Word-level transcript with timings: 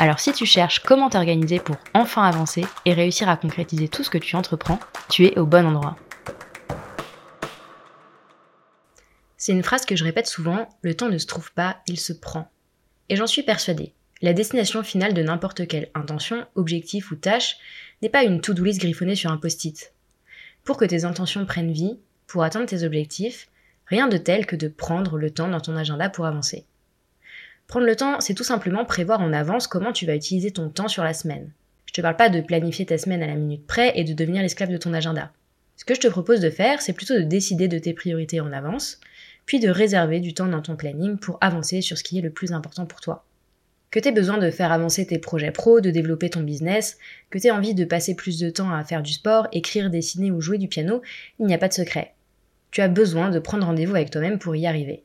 Alors 0.00 0.18
si 0.18 0.32
tu 0.32 0.46
cherches 0.46 0.78
comment 0.78 1.10
t'organiser 1.10 1.60
pour 1.60 1.76
enfin 1.92 2.22
avancer 2.22 2.64
et 2.86 2.94
réussir 2.94 3.28
à 3.28 3.36
concrétiser 3.36 3.86
tout 3.86 4.02
ce 4.02 4.08
que 4.08 4.16
tu 4.16 4.34
entreprends, 4.34 4.80
tu 5.10 5.26
es 5.26 5.38
au 5.38 5.44
bon 5.44 5.66
endroit. 5.66 5.98
C'est 9.36 9.52
une 9.52 9.62
phrase 9.62 9.84
que 9.84 9.96
je 9.96 10.04
répète 10.04 10.26
souvent, 10.26 10.70
le 10.80 10.94
temps 10.94 11.10
ne 11.10 11.18
se 11.18 11.26
trouve 11.26 11.52
pas, 11.52 11.82
il 11.86 12.00
se 12.00 12.14
prend. 12.14 12.50
Et 13.10 13.16
j'en 13.16 13.26
suis 13.26 13.42
persuadée. 13.42 13.92
La 14.22 14.32
destination 14.32 14.82
finale 14.82 15.12
de 15.12 15.22
n'importe 15.22 15.68
quelle 15.68 15.90
intention, 15.92 16.46
objectif 16.54 17.10
ou 17.10 17.16
tâche 17.16 17.58
n'est 18.00 18.08
pas 18.08 18.24
une 18.24 18.40
to-do 18.40 18.64
griffonnée 18.64 19.16
sur 19.16 19.30
un 19.30 19.36
post-it. 19.36 19.92
Pour 20.64 20.78
que 20.78 20.86
tes 20.86 21.04
intentions 21.04 21.44
prennent 21.44 21.72
vie, 21.72 21.98
pour 22.26 22.42
atteindre 22.42 22.64
tes 22.64 22.84
objectifs, 22.84 23.50
rien 23.84 24.08
de 24.08 24.16
tel 24.16 24.46
que 24.46 24.56
de 24.56 24.68
prendre 24.68 25.18
le 25.18 25.30
temps 25.30 25.48
dans 25.48 25.60
ton 25.60 25.76
agenda 25.76 26.08
pour 26.08 26.24
avancer. 26.24 26.64
Prendre 27.70 27.86
le 27.86 27.94
temps, 27.94 28.20
c'est 28.20 28.34
tout 28.34 28.42
simplement 28.42 28.84
prévoir 28.84 29.20
en 29.20 29.32
avance 29.32 29.68
comment 29.68 29.92
tu 29.92 30.04
vas 30.04 30.16
utiliser 30.16 30.50
ton 30.50 30.70
temps 30.70 30.88
sur 30.88 31.04
la 31.04 31.14
semaine. 31.14 31.52
Je 31.86 31.92
te 31.92 32.00
parle 32.00 32.16
pas 32.16 32.28
de 32.28 32.40
planifier 32.40 32.84
ta 32.84 32.98
semaine 32.98 33.22
à 33.22 33.28
la 33.28 33.36
minute 33.36 33.64
près 33.64 33.92
et 33.94 34.02
de 34.02 34.12
devenir 34.12 34.42
l'esclave 34.42 34.72
de 34.72 34.76
ton 34.76 34.92
agenda. 34.92 35.30
Ce 35.76 35.84
que 35.84 35.94
je 35.94 36.00
te 36.00 36.08
propose 36.08 36.40
de 36.40 36.50
faire, 36.50 36.82
c'est 36.82 36.94
plutôt 36.94 37.14
de 37.14 37.22
décider 37.22 37.68
de 37.68 37.78
tes 37.78 37.94
priorités 37.94 38.40
en 38.40 38.52
avance, 38.52 38.98
puis 39.46 39.60
de 39.60 39.68
réserver 39.68 40.18
du 40.18 40.34
temps 40.34 40.48
dans 40.48 40.62
ton 40.62 40.74
planning 40.74 41.16
pour 41.16 41.38
avancer 41.40 41.80
sur 41.80 41.96
ce 41.96 42.02
qui 42.02 42.18
est 42.18 42.22
le 42.22 42.30
plus 42.30 42.50
important 42.50 42.86
pour 42.86 43.00
toi. 43.00 43.24
Que 43.92 44.00
tu 44.00 44.08
aies 44.08 44.12
besoin 44.12 44.38
de 44.38 44.50
faire 44.50 44.72
avancer 44.72 45.06
tes 45.06 45.20
projets 45.20 45.52
pro, 45.52 45.80
de 45.80 45.92
développer 45.92 46.28
ton 46.28 46.40
business, 46.40 46.98
que 47.30 47.38
tu 47.38 47.46
aies 47.46 47.52
envie 47.52 47.74
de 47.74 47.84
passer 47.84 48.16
plus 48.16 48.40
de 48.40 48.50
temps 48.50 48.72
à 48.72 48.82
faire 48.82 49.02
du 49.02 49.12
sport, 49.12 49.46
écrire, 49.52 49.90
dessiner 49.90 50.32
ou 50.32 50.40
jouer 50.40 50.58
du 50.58 50.66
piano, 50.66 51.02
il 51.38 51.46
n'y 51.46 51.54
a 51.54 51.58
pas 51.58 51.68
de 51.68 51.74
secret. 51.74 52.14
Tu 52.72 52.80
as 52.80 52.88
besoin 52.88 53.30
de 53.30 53.38
prendre 53.38 53.64
rendez-vous 53.64 53.94
avec 53.94 54.10
toi-même 54.10 54.40
pour 54.40 54.56
y 54.56 54.66
arriver. 54.66 55.04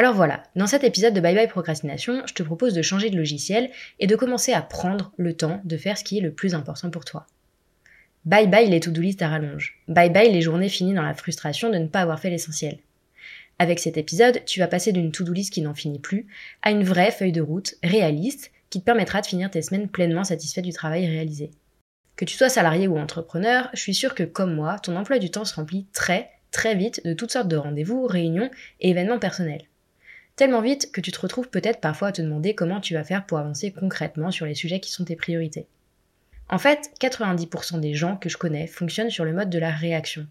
Alors 0.00 0.14
voilà, 0.14 0.44
dans 0.56 0.66
cet 0.66 0.82
épisode 0.82 1.12
de 1.12 1.20
Bye 1.20 1.34
Bye 1.34 1.46
Procrastination, 1.46 2.22
je 2.24 2.32
te 2.32 2.42
propose 2.42 2.72
de 2.72 2.80
changer 2.80 3.10
de 3.10 3.18
logiciel 3.18 3.68
et 3.98 4.06
de 4.06 4.16
commencer 4.16 4.54
à 4.54 4.62
prendre 4.62 5.12
le 5.18 5.36
temps 5.36 5.60
de 5.62 5.76
faire 5.76 5.98
ce 5.98 6.04
qui 6.04 6.16
est 6.16 6.22
le 6.22 6.32
plus 6.32 6.54
important 6.54 6.88
pour 6.88 7.04
toi. 7.04 7.26
Bye 8.24 8.48
bye 8.48 8.70
les 8.70 8.80
to-do 8.80 9.02
list 9.02 9.20
à 9.20 9.28
rallonge. 9.28 9.78
Bye 9.88 10.08
bye 10.08 10.32
les 10.32 10.40
journées 10.40 10.70
finies 10.70 10.94
dans 10.94 11.02
la 11.02 11.12
frustration 11.12 11.68
de 11.68 11.76
ne 11.76 11.86
pas 11.86 12.00
avoir 12.00 12.18
fait 12.18 12.30
l'essentiel. 12.30 12.78
Avec 13.58 13.78
cet 13.78 13.98
épisode, 13.98 14.42
tu 14.46 14.58
vas 14.58 14.68
passer 14.68 14.92
d'une 14.92 15.12
to-do 15.12 15.34
list 15.34 15.52
qui 15.52 15.60
n'en 15.60 15.74
finit 15.74 15.98
plus 15.98 16.26
à 16.62 16.70
une 16.70 16.82
vraie 16.82 17.10
feuille 17.10 17.30
de 17.30 17.42
route 17.42 17.74
réaliste 17.82 18.52
qui 18.70 18.80
te 18.80 18.86
permettra 18.86 19.20
de 19.20 19.26
finir 19.26 19.50
tes 19.50 19.60
semaines 19.60 19.90
pleinement 19.90 20.24
satisfait 20.24 20.62
du 20.62 20.72
travail 20.72 21.06
réalisé. 21.06 21.50
Que 22.16 22.24
tu 22.24 22.38
sois 22.38 22.48
salarié 22.48 22.88
ou 22.88 22.96
entrepreneur, 22.96 23.68
je 23.74 23.80
suis 23.80 23.94
sûre 23.94 24.14
que 24.14 24.22
comme 24.22 24.54
moi, 24.54 24.78
ton 24.78 24.96
emploi 24.96 25.18
du 25.18 25.30
temps 25.30 25.44
se 25.44 25.56
remplit 25.56 25.88
très, 25.92 26.30
très 26.52 26.74
vite 26.74 27.02
de 27.04 27.12
toutes 27.12 27.32
sortes 27.32 27.48
de 27.48 27.56
rendez-vous, 27.58 28.06
réunions 28.06 28.50
et 28.80 28.88
événements 28.88 29.18
personnels. 29.18 29.66
Tellement 30.40 30.62
vite 30.62 30.90
que 30.90 31.02
tu 31.02 31.12
te 31.12 31.20
retrouves 31.20 31.50
peut-être 31.50 31.82
parfois 31.82 32.08
à 32.08 32.12
te 32.12 32.22
demander 32.22 32.54
comment 32.54 32.80
tu 32.80 32.94
vas 32.94 33.04
faire 33.04 33.26
pour 33.26 33.36
avancer 33.36 33.72
concrètement 33.72 34.30
sur 34.30 34.46
les 34.46 34.54
sujets 34.54 34.80
qui 34.80 34.90
sont 34.90 35.04
tes 35.04 35.14
priorités. 35.14 35.66
En 36.48 36.56
fait, 36.56 36.90
90% 36.98 37.78
des 37.78 37.92
gens 37.92 38.16
que 38.16 38.30
je 38.30 38.38
connais 38.38 38.66
fonctionnent 38.66 39.10
sur 39.10 39.26
le 39.26 39.34
mode 39.34 39.50
de 39.50 39.58
la 39.58 39.70
réaction. 39.70 40.26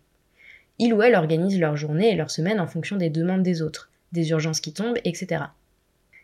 Ils 0.80 0.96
ou 0.96 1.04
elles 1.04 1.14
organisent 1.14 1.60
leur 1.60 1.78
journée 1.78 2.12
et 2.12 2.16
leur 2.16 2.32
semaine 2.32 2.60
en 2.60 2.66
fonction 2.66 2.96
des 2.96 3.12
demandes 3.12 3.44
des 3.44 3.62
autres, 3.62 3.92
des 4.12 4.32
urgences 4.32 4.62
qui 4.62 4.74
tombent, 4.74 4.98
etc. 5.06 5.44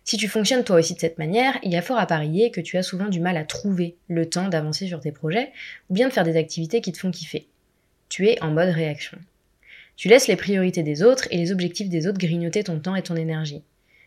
Si 0.04 0.18
tu 0.18 0.28
fonctionnes 0.28 0.64
toi 0.64 0.78
aussi 0.78 0.96
de 0.96 1.00
cette 1.00 1.20
manière, 1.20 1.60
il 1.62 1.72
y 1.72 1.78
a 1.78 1.84
fort 1.84 2.00
à 2.00 2.08
parier 2.08 2.50
que 2.50 2.62
tu 2.62 2.78
as 2.78 2.84
souvent 2.84 3.10
du 3.10 3.20
mal 3.20 3.38
à 3.38 3.46
trouver 3.46 3.98
le 4.08 4.28
temps 4.28 4.50
d'avancer 4.50 4.88
sur 4.88 5.00
tes 5.00 5.12
projets 5.12 5.52
ou 5.92 5.94
bien 5.94 6.08
de 6.08 6.14
faire 6.14 6.24
des 6.24 6.38
activités 6.38 6.82
qui 6.82 6.92
te 6.92 6.98
font 6.98 7.12
kiffer. 7.12 7.46
Tu 8.10 8.30
es 8.30 8.42
en 8.42 8.50
mode 8.50 8.70
réaction. 8.70 9.20
Tu 9.96 10.08
laisses 10.08 10.28
les 10.28 10.38
priorités 10.38 10.82
des 10.82 11.04
autres 11.04 11.28
et 11.30 11.38
les 11.38 11.52
objectifs 11.52 11.90
des 11.90 12.08
autres 12.08 12.18
grignoter 12.18 12.64
ton 12.64 12.80
temps 12.80 12.96
et 12.96 13.04
ton 13.04 13.16
énergie. 13.16 13.62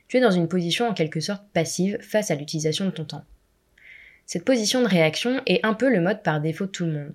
Tu 0.08 0.16
es 0.16 0.20
dans 0.20 0.30
une 0.30 0.48
position 0.48 0.88
en 0.88 0.94
quelque 0.94 1.20
sorte 1.20 1.44
passive 1.52 1.98
face 2.00 2.30
à 2.30 2.34
l'utilisation 2.34 2.86
de 2.86 2.90
ton 2.90 3.04
temps. 3.04 3.24
Cette 4.24 4.44
position 4.44 4.82
de 4.82 4.88
réaction 4.88 5.42
est 5.46 5.64
un 5.64 5.74
peu 5.74 5.90
le 5.90 6.00
mode 6.00 6.22
par 6.22 6.40
défaut 6.40 6.64
de 6.64 6.70
tout 6.70 6.86
le 6.86 6.92
monde. 6.92 7.14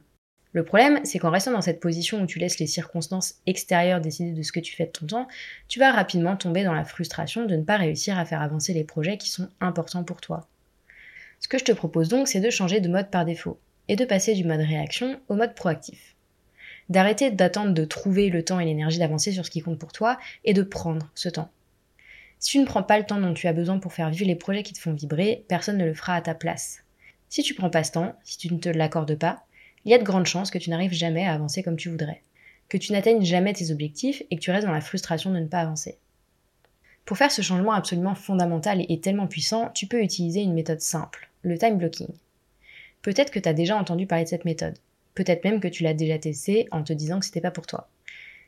Le 0.51 0.63
problème, 0.63 0.99
c'est 1.03 1.17
qu'en 1.17 1.31
restant 1.31 1.51
dans 1.51 1.61
cette 1.61 1.79
position 1.79 2.21
où 2.21 2.27
tu 2.27 2.37
laisses 2.37 2.59
les 2.59 2.67
circonstances 2.67 3.35
extérieures 3.47 4.01
décider 4.01 4.31
de 4.31 4.43
ce 4.43 4.51
que 4.51 4.59
tu 4.59 4.75
fais 4.75 4.85
de 4.85 4.91
ton 4.91 5.07
temps, 5.07 5.27
tu 5.67 5.79
vas 5.79 5.91
rapidement 5.91 6.37
tomber 6.37 6.63
dans 6.63 6.73
la 6.73 6.85
frustration 6.85 7.45
de 7.45 7.55
ne 7.55 7.63
pas 7.63 7.77
réussir 7.77 8.19
à 8.19 8.25
faire 8.25 8.43
avancer 8.43 8.73
les 8.73 8.83
projets 8.83 9.17
qui 9.17 9.31
sont 9.31 9.49
importants 9.59 10.03
pour 10.03 10.21
toi. 10.21 10.47
Ce 11.39 11.47
que 11.47 11.57
je 11.57 11.65
te 11.65 11.71
propose 11.71 12.09
donc, 12.09 12.27
c'est 12.27 12.39
de 12.39 12.51
changer 12.51 12.79
de 12.79 12.89
mode 12.89 13.09
par 13.09 13.25
défaut 13.25 13.59
et 13.87 13.95
de 13.95 14.05
passer 14.05 14.35
du 14.35 14.43
mode 14.43 14.61
réaction 14.61 15.19
au 15.27 15.33
mode 15.33 15.55
proactif. 15.55 16.15
D'arrêter 16.89 17.31
d'attendre 17.31 17.73
de 17.73 17.85
trouver 17.85 18.29
le 18.29 18.45
temps 18.45 18.59
et 18.59 18.65
l'énergie 18.65 18.99
d'avancer 18.99 19.31
sur 19.31 19.45
ce 19.45 19.51
qui 19.51 19.61
compte 19.61 19.79
pour 19.79 19.91
toi 19.91 20.19
et 20.45 20.53
de 20.53 20.61
prendre 20.61 21.09
ce 21.15 21.29
temps. 21.29 21.49
Si 22.43 22.51
tu 22.51 22.59
ne 22.59 22.65
prends 22.65 22.83
pas 22.83 22.99
le 22.99 23.05
temps 23.05 23.21
dont 23.21 23.33
tu 23.33 23.47
as 23.47 23.53
besoin 23.53 23.79
pour 23.79 23.93
faire 23.93 24.09
vivre 24.09 24.27
les 24.27 24.35
projets 24.35 24.63
qui 24.63 24.73
te 24.73 24.79
font 24.79 24.91
vibrer, 24.91 25.45
personne 25.47 25.77
ne 25.77 25.85
le 25.85 25.93
fera 25.93 26.15
à 26.15 26.21
ta 26.21 26.35
place. 26.35 26.83
Si 27.29 27.41
tu 27.41 27.53
prends 27.53 27.69
pas 27.69 27.85
ce 27.85 27.93
temps, 27.93 28.17
si 28.25 28.37
tu 28.37 28.53
ne 28.53 28.59
te 28.59 28.67
l'accordes 28.67 29.17
pas, 29.17 29.45
il 29.85 29.91
y 29.91 29.93
a 29.93 29.97
de 29.97 30.03
grandes 30.03 30.25
chances 30.25 30.51
que 30.51 30.57
tu 30.57 30.69
n'arrives 30.69 30.91
jamais 30.91 31.23
à 31.23 31.31
avancer 31.31 31.63
comme 31.63 31.77
tu 31.77 31.87
voudrais, 31.87 32.21
que 32.67 32.75
tu 32.75 32.91
n'atteignes 32.91 33.23
jamais 33.23 33.53
tes 33.53 33.71
objectifs 33.71 34.23
et 34.29 34.35
que 34.35 34.41
tu 34.41 34.51
restes 34.51 34.67
dans 34.67 34.73
la 34.73 34.81
frustration 34.81 35.31
de 35.31 35.39
ne 35.39 35.47
pas 35.47 35.61
avancer. 35.61 35.97
Pour 37.05 37.17
faire 37.17 37.31
ce 37.31 37.41
changement 37.41 37.71
absolument 37.71 38.13
fondamental 38.13 38.85
et 38.89 38.99
tellement 38.99 39.27
puissant, 39.27 39.69
tu 39.73 39.87
peux 39.87 40.03
utiliser 40.03 40.41
une 40.41 40.53
méthode 40.53 40.81
simple, 40.81 41.29
le 41.43 41.57
time 41.57 41.77
blocking. 41.77 42.09
Peut-être 43.03 43.31
que 43.31 43.39
tu 43.39 43.47
as 43.47 43.53
déjà 43.53 43.77
entendu 43.77 44.05
parler 44.05 44.25
de 44.25 44.29
cette 44.29 44.43
méthode. 44.43 44.77
Peut-être 45.15 45.45
même 45.45 45.61
que 45.61 45.69
tu 45.69 45.83
l'as 45.83 45.93
déjà 45.93 46.19
testée 46.19 46.67
en 46.71 46.83
te 46.83 46.91
disant 46.91 47.21
que 47.21 47.25
c'était 47.25 47.39
pas 47.39 47.51
pour 47.51 47.67
toi. 47.67 47.87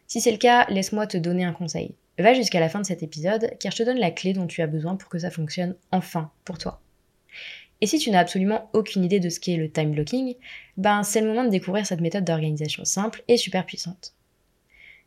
Si 0.06 0.20
c'est 0.20 0.34
le 0.34 0.38
cas, 0.38 0.66
laisse-moi 0.68 1.08
te 1.08 1.16
donner 1.16 1.46
un 1.46 1.54
conseil. 1.54 1.96
Va 2.18 2.34
jusqu'à 2.34 2.59
la 2.59 2.70
fin 2.70 2.80
de 2.80 2.86
cet 2.86 3.03
épisode 3.03 3.52
car 3.59 3.72
je 3.72 3.78
te 3.78 3.84
donne 3.84 4.00
la 4.00 4.12
clé 4.12 4.34
dont 4.34 4.48
tu 4.48 4.62
as 4.62 4.68
besoin 4.68 4.96
pour 4.96 5.09
que 5.09 5.20
ça 5.20 5.31
fonctionne 5.31 5.76
enfin 5.92 6.31
pour 6.46 6.58
toi. 6.58 6.81
Et 7.81 7.88
si 7.88 8.00
tu 8.00 8.09
n'as 8.09 8.20
absolument 8.20 8.70
aucune 8.74 9.03
idée 9.03 9.20
de 9.20 9.30
ce 9.30 9.40
qu'est 9.40 9.58
le 9.58 9.70
time 9.70 9.92
blocking, 9.92 10.36
ben 10.78 11.03
c'est 11.03 11.20
le 11.20 11.28
moment 11.28 11.44
de 11.44 11.50
découvrir 11.50 11.86
cette 11.86 12.00
méthode 12.00 12.24
d'organisation 12.24 12.86
simple 12.86 13.22
et 13.28 13.36
super 13.36 13.66
puissante. 13.66 14.14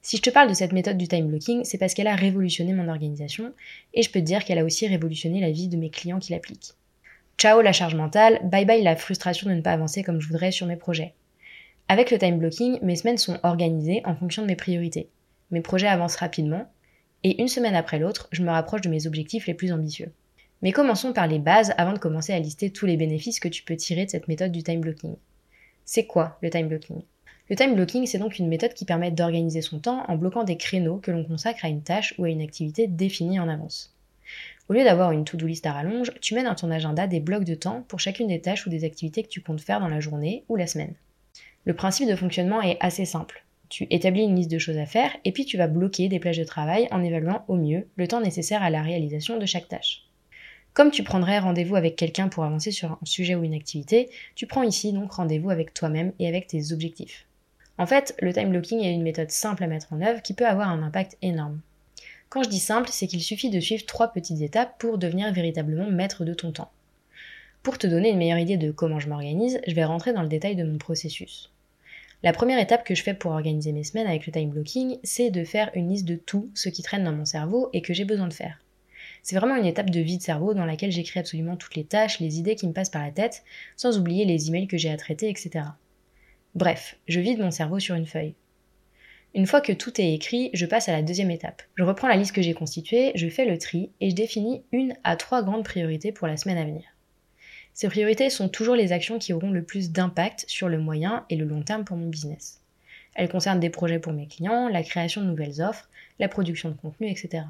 Si 0.03 0.19
je 0.19 0.23
te 0.23 0.31
parle 0.31 0.49
de 0.49 0.55
cette 0.55 0.73
méthode 0.73 0.99
du 0.99 1.09
time 1.09 1.29
blocking, 1.29 1.65
c'est 1.65 1.79
parce 1.79 1.95
qu'elle 1.95 2.07
a 2.07 2.15
révolutionné 2.15 2.73
mon 2.73 2.89
organisation 2.89 3.53
et 3.95 4.03
je 4.03 4.11
peux 4.11 4.21
te 4.21 4.25
dire 4.25 4.45
qu'elle 4.45 4.59
a 4.59 4.65
aussi 4.65 4.87
révolutionné 4.87 5.41
la 5.41 5.51
vie 5.51 5.69
de 5.69 5.77
mes 5.77 5.91
clients 5.91 6.19
qui 6.19 6.33
l'appliquent. 6.33 6.75
Ciao 7.39 7.63
la 7.63 7.73
charge 7.73 7.95
mentale, 7.95 8.41
bye 8.45 8.65
bye 8.65 8.83
la 8.83 8.97
frustration 8.97 9.49
de 9.49 9.55
ne 9.55 9.61
pas 9.61 9.73
avancer 9.73 10.03
comme 10.03 10.21
je 10.21 10.29
voudrais 10.29 10.51
sur 10.51 10.67
mes 10.67 10.77
projets. 10.77 11.15
Avec 11.89 12.11
le 12.11 12.19
time 12.19 12.39
blocking, 12.39 12.79
mes 12.83 12.97
semaines 12.97 13.17
sont 13.17 13.39
organisées 13.43 14.03
en 14.05 14.15
fonction 14.15 14.43
de 14.43 14.49
mes 14.49 14.57
priorités. 14.57 15.09
Mes 15.51 15.63
projets 15.63 15.89
avancent 15.89 16.17
rapidement 16.17 16.71
et 17.25 17.41
une 17.41 17.49
semaine 17.49 17.75
après 17.75 17.99
l'autre, 17.99 18.29
je 18.33 18.43
me 18.43 18.51
rapproche 18.51 18.81
de 18.81 18.89
mes 18.89 19.07
objectifs 19.07 19.47
les 19.47 19.55
plus 19.55 19.73
ambitieux. 19.73 20.13
Mais 20.63 20.73
commençons 20.73 21.13
par 21.13 21.27
les 21.27 21.39
bases 21.39 21.73
avant 21.77 21.93
de 21.93 21.99
commencer 21.99 22.33
à 22.33 22.39
lister 22.39 22.71
tous 22.71 22.87
les 22.87 22.97
bénéfices 22.97 23.41
que 23.41 23.49
tu 23.49 23.63
peux 23.63 23.77
tirer 23.77 24.07
de 24.07 24.11
cette 24.11 24.29
méthode 24.29 24.53
du 24.53 24.63
time 24.63 24.81
blocking. 24.81 25.17
C'est 25.85 26.07
quoi 26.07 26.39
le 26.43 26.51
time 26.51 26.69
blocking? 26.69 27.03
Le 27.51 27.57
time 27.57 27.75
blocking, 27.75 28.07
c'est 28.07 28.19
donc 28.19 28.39
une 28.39 28.49
méthode 28.49 28.75
qui 28.75 28.85
permet 28.85 29.11
d'organiser 29.11 29.63
son 29.63 29.79
temps 29.79 30.05
en 30.07 30.17
bloquant 30.17 30.45
des 30.45 30.57
créneaux 30.57 30.99
que 30.99 31.11
l'on 31.11 31.25
consacre 31.25 31.65
à 31.65 31.69
une 31.69 31.83
tâche 31.83 32.15
ou 32.19 32.25
à 32.25 32.29
une 32.29 32.43
activité 32.43 32.87
définie 32.87 33.41
en 33.41 33.49
avance. 33.49 33.95
Au 34.69 34.75
lieu 34.75 34.85
d'avoir 34.85 35.13
une 35.13 35.25
to-do 35.25 35.47
list 35.47 35.65
à 35.65 35.73
rallonge, 35.73 36.13
tu 36.21 36.35
mets 36.35 36.43
dans 36.43 36.55
ton 36.55 36.71
agenda 36.71 37.07
des 37.07 37.21
blocs 37.21 37.45
de 37.45 37.55
temps 37.55 37.85
pour 37.89 38.01
chacune 38.01 38.29
des 38.29 38.43
tâches 38.43 38.67
ou 38.67 38.71
des 38.71 38.85
activités 38.85 39.23
que 39.23 39.29
tu 39.29 39.41
comptes 39.41 39.63
faire 39.63 39.81
dans 39.81 39.89
la 39.89 40.01
journée 40.01 40.45
ou 40.49 40.57
la 40.57 40.67
semaine. 40.67 40.95
Le 41.65 41.75
principe 41.75 42.09
de 42.09 42.17
fonctionnement 42.17 42.61
est 42.61 42.77
assez 42.81 43.07
simple. 43.07 43.45
Tu 43.69 43.87
établis 43.91 44.23
une 44.23 44.37
liste 44.37 44.51
de 44.51 44.59
choses 44.59 44.79
à 44.79 44.87
faire 44.87 45.15
et 45.25 45.33
puis 45.33 45.45
tu 45.45 45.57
vas 45.57 45.67
bloquer 45.67 46.09
des 46.09 46.19
plages 46.19 46.39
de 46.39 46.45
travail 46.45 46.89
en 46.91 47.03
évaluant 47.03 47.45
au 47.49 47.57
mieux 47.57 47.87
le 47.97 48.09
temps 48.09 48.21
nécessaire 48.21 48.63
à 48.63 48.71
la 48.71 48.83
réalisation 48.83 49.39
de 49.39 49.47
chaque 49.47 49.69
tâche. 49.69 50.05
Comme 50.73 50.91
tu 50.91 51.03
prendrais 51.03 51.39
rendez-vous 51.39 51.77
avec 51.77 51.97
quelqu'un 51.97 52.29
pour 52.29 52.45
avancer 52.45 52.71
sur 52.71 52.93
un 52.93 52.99
sujet 53.05 53.35
ou 53.35 53.43
une 53.43 53.55
activité, 53.55 54.11
tu 54.37 54.47
prends 54.47 54.63
ici 54.63 54.93
donc 54.93 55.13
rendez-vous 55.13 55.51
avec 55.51 55.75
toi-même 55.75 56.13
et 56.19 56.29
avec 56.29 56.47
tes 56.47 56.73
objectifs. 56.73 57.27
En 57.79 57.87
fait, 57.87 58.15
le 58.21 58.33
time 58.33 58.51
blocking 58.51 58.81
est 58.81 58.95
une 58.95 59.03
méthode 59.03 59.31
simple 59.31 59.65
à 59.65 59.67
mettre 59.67 59.93
en 59.93 60.01
œuvre 60.01 60.23
qui 60.23 60.35
peut 60.35 60.47
avoir 60.47 60.69
un 60.69 60.83
impact 60.83 61.17
énorme. 61.21 61.61
Quand 62.29 62.43
je 62.43 62.49
dis 62.49 62.59
simple, 62.59 62.91
c'est 62.93 63.07
qu'il 63.07 63.23
suffit 63.23 63.51
de 63.51 63.61
suivre 63.61 63.87
trois 63.87 64.13
petites 64.13 64.41
étapes 64.41 64.79
pour 64.79 64.99
devenir 64.99 65.33
véritablement 65.33 65.91
maître 65.91 66.25
de 66.25 66.35
ton 66.35 66.53
temps. 66.53 66.71
Pour 67.63 67.79
te 67.79 67.87
donner 67.87 68.11
une 68.11 68.19
meilleure 68.19 68.39
idée 68.39 68.57
de 68.57 68.71
comment 68.71 69.01
je 69.01 69.09
m'organise, 69.09 69.61
je 69.67 69.75
vais 69.75 69.85
rentrer 69.85 70.13
dans 70.13 70.23
le 70.23 70.29
détail 70.29 70.57
de 70.57 70.65
mon 70.65 70.79
processus. 70.79 71.51
La 72.25 72.33
première 72.33 72.59
étape 72.59 72.85
que 72.85 72.97
je 72.97 73.05
fais 73.05 73.15
pour 73.15 73.31
organiser 73.31 73.71
mes 73.71 73.85
semaines 73.85 74.09
avec 74.09 74.27
le 74.27 74.33
time 74.33 74.51
blocking, 74.51 74.99
c'est 75.05 75.31
de 75.31 75.45
faire 75.45 75.71
une 75.75 75.89
liste 75.89 76.05
de 76.05 76.17
tout 76.17 76.51
ce 76.53 76.69
qui 76.69 76.83
traîne 76.83 77.05
dans 77.05 77.13
mon 77.13 77.25
cerveau 77.25 77.71
et 77.73 77.81
que 77.81 77.95
j'ai 77.95 78.05
besoin 78.05 78.27
de 78.27 78.33
faire. 78.33 78.59
C'est 79.23 79.37
vraiment 79.37 79.55
une 79.55 79.67
étape 79.67 79.91
de 79.91 80.01
vide 80.01 80.21
cerveau 80.21 80.53
dans 80.53 80.65
laquelle 80.65 80.91
j'écris 80.91 81.21
absolument 81.21 81.57
toutes 81.57 81.77
les 81.77 81.85
tâches, 81.85 82.19
les 82.19 82.41
idées 82.41 82.57
qui 82.57 82.67
me 82.67 82.73
passent 82.73 82.91
par 82.91 83.05
la 83.05 83.13
tête, 83.13 83.45
sans 83.77 83.99
oublier 83.99 84.25
les 84.25 84.49
emails 84.49 84.67
que 84.67 84.77
j'ai 84.77 84.91
à 84.91 84.97
traiter, 84.97 85.29
etc. 85.29 85.65
Bref, 86.57 86.97
je 87.07 87.21
vide 87.21 87.39
mon 87.39 87.53
cerveau 87.53 87.79
sur 87.79 87.95
une 87.95 88.07
feuille. 88.07 88.35
Une 89.35 89.47
fois 89.47 89.61
que 89.61 89.73
tout 89.73 90.01
est 90.01 90.13
écrit, 90.13 90.51
je 90.55 90.67
passe 90.67 90.89
à 90.89 90.93
la 90.93 91.03
deuxième 91.03 91.31
étape. 91.31 91.63
Je 91.77 91.85
reprends 91.85 92.09
la 92.09 92.17
liste 92.17 92.35
que 92.35 92.43
j'ai 92.43 92.55
constituée, 92.55 93.13
je 93.15 93.29
fais 93.29 93.45
le 93.45 93.59
tri 93.59 93.91
et 94.01 94.11
je 94.11 94.17
définis 94.17 94.65
une 94.73 94.95
à 95.05 95.15
trois 95.15 95.45
grandes 95.45 95.65
priorités 95.65 96.11
pour 96.11 96.27
la 96.27 96.37
semaine 96.37 96.59
à 96.59 96.65
venir. 96.65 96.83
Ces 97.79 97.87
priorités 97.87 98.29
sont 98.29 98.49
toujours 98.49 98.75
les 98.75 98.91
actions 98.91 99.21
qui 99.21 99.33
auront 99.33 99.53
le 99.53 99.63
plus 99.63 99.93
d'impact 99.93 100.45
sur 100.49 100.69
le 100.69 100.81
moyen 100.81 101.25
et 101.31 101.37
le 101.37 101.45
long 101.45 101.63
terme 101.63 101.85
pour 101.85 101.97
mon 101.97 102.09
business. 102.09 102.61
Elles 103.15 103.29
concernent 103.29 103.61
des 103.61 103.71
projets 103.71 104.01
pour 104.01 104.13
mes 104.13 104.27
clients, 104.27 104.69
la 104.69 104.83
création 104.83 105.21
de 105.21 105.29
nouvelles 105.29 105.63
offres, 105.63 105.89
la 106.19 106.27
production 106.27 106.71
de 106.71 106.75
contenu, 106.75 107.09
etc. 107.09 107.45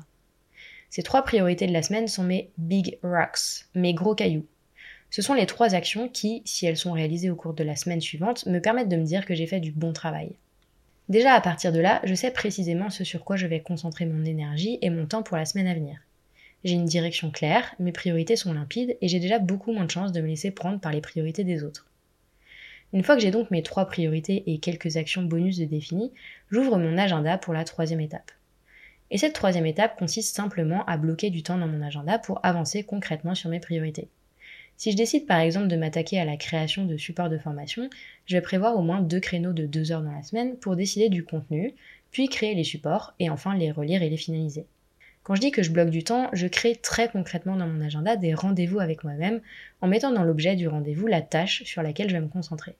Ces 0.90 1.02
trois 1.02 1.22
priorités 1.22 1.66
de 1.66 1.72
la 1.72 1.82
semaine 1.82 2.08
sont 2.08 2.24
mes 2.24 2.50
big 2.58 2.98
rocks, 3.02 3.64
mes 3.74 3.94
gros 3.94 4.14
cailloux. 4.14 4.44
Ce 5.08 5.22
sont 5.22 5.32
les 5.32 5.46
trois 5.46 5.74
actions 5.74 6.10
qui, 6.10 6.42
si 6.44 6.66
elles 6.66 6.76
sont 6.76 6.92
réalisées 6.92 7.30
au 7.30 7.34
cours 7.34 7.54
de 7.54 7.64
la 7.64 7.74
semaine 7.74 8.02
suivante, 8.02 8.44
me 8.44 8.58
permettent 8.58 8.90
de 8.90 8.96
me 8.96 9.06
dire 9.06 9.24
que 9.24 9.34
j'ai 9.34 9.46
fait 9.46 9.60
du 9.60 9.72
bon 9.72 9.94
travail. 9.94 10.32
Déjà 11.08 11.32
à 11.32 11.40
partir 11.40 11.72
de 11.72 11.80
là, 11.80 12.02
je 12.04 12.14
sais 12.14 12.32
précisément 12.32 12.90
ce 12.90 13.02
sur 13.02 13.24
quoi 13.24 13.36
je 13.36 13.46
vais 13.46 13.60
concentrer 13.60 14.04
mon 14.04 14.26
énergie 14.26 14.78
et 14.82 14.90
mon 14.90 15.06
temps 15.06 15.22
pour 15.22 15.38
la 15.38 15.46
semaine 15.46 15.68
à 15.68 15.72
venir. 15.74 15.98
J'ai 16.64 16.74
une 16.74 16.86
direction 16.86 17.30
claire, 17.30 17.74
mes 17.78 17.92
priorités 17.92 18.34
sont 18.34 18.52
limpides 18.52 18.96
et 19.00 19.08
j'ai 19.08 19.20
déjà 19.20 19.38
beaucoup 19.38 19.72
moins 19.72 19.84
de 19.84 19.90
chances 19.90 20.12
de 20.12 20.20
me 20.20 20.26
laisser 20.26 20.50
prendre 20.50 20.80
par 20.80 20.92
les 20.92 21.00
priorités 21.00 21.44
des 21.44 21.62
autres. 21.62 21.86
Une 22.92 23.02
fois 23.02 23.14
que 23.14 23.22
j'ai 23.22 23.30
donc 23.30 23.50
mes 23.50 23.62
trois 23.62 23.86
priorités 23.86 24.42
et 24.46 24.58
quelques 24.58 24.96
actions 24.96 25.22
bonus 25.22 25.58
de 25.58 25.66
définies, 25.66 26.12
j'ouvre 26.50 26.78
mon 26.78 26.96
agenda 26.98 27.38
pour 27.38 27.54
la 27.54 27.64
troisième 27.64 28.00
étape. 28.00 28.32
Et 29.10 29.18
cette 29.18 29.34
troisième 29.34 29.66
étape 29.66 29.98
consiste 29.98 30.34
simplement 30.34 30.84
à 30.86 30.96
bloquer 30.96 31.30
du 31.30 31.42
temps 31.42 31.58
dans 31.58 31.68
mon 31.68 31.82
agenda 31.82 32.18
pour 32.18 32.40
avancer 32.44 32.82
concrètement 32.82 33.34
sur 33.34 33.50
mes 33.50 33.60
priorités. 33.60 34.08
Si 34.76 34.92
je 34.92 34.96
décide 34.96 35.26
par 35.26 35.40
exemple 35.40 35.68
de 35.68 35.76
m'attaquer 35.76 36.18
à 36.18 36.24
la 36.24 36.36
création 36.36 36.86
de 36.86 36.96
supports 36.96 37.28
de 37.28 37.38
formation, 37.38 37.90
je 38.26 38.36
vais 38.36 38.42
prévoir 38.42 38.76
au 38.76 38.82
moins 38.82 39.00
deux 39.00 39.20
créneaux 39.20 39.52
de 39.52 39.66
deux 39.66 39.92
heures 39.92 40.02
dans 40.02 40.12
la 40.12 40.22
semaine 40.22 40.56
pour 40.56 40.76
décider 40.76 41.08
du 41.08 41.24
contenu, 41.24 41.74
puis 42.10 42.28
créer 42.28 42.54
les 42.54 42.64
supports 42.64 43.14
et 43.18 43.28
enfin 43.28 43.56
les 43.56 43.70
relire 43.70 44.02
et 44.02 44.10
les 44.10 44.16
finaliser. 44.16 44.66
Quand 45.28 45.34
je 45.34 45.42
dis 45.42 45.50
que 45.50 45.62
je 45.62 45.70
bloque 45.70 45.90
du 45.90 46.04
temps, 46.04 46.30
je 46.32 46.46
crée 46.46 46.74
très 46.74 47.10
concrètement 47.10 47.56
dans 47.56 47.66
mon 47.66 47.84
agenda 47.84 48.16
des 48.16 48.32
rendez-vous 48.32 48.80
avec 48.80 49.04
moi-même 49.04 49.42
en 49.82 49.86
mettant 49.86 50.10
dans 50.10 50.24
l'objet 50.24 50.56
du 50.56 50.68
rendez-vous 50.68 51.06
la 51.06 51.20
tâche 51.20 51.64
sur 51.64 51.82
laquelle 51.82 52.08
je 52.08 52.14
vais 52.14 52.22
me 52.22 52.28
concentrer. 52.28 52.76